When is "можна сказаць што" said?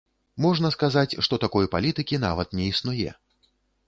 0.43-1.37